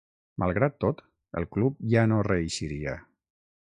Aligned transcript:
Malgrat 0.43 0.77
tot, 0.85 1.03
el 1.41 1.47
club 1.57 1.77
ja 1.93 2.07
no 2.13 2.23
reeixiria. 2.29 2.97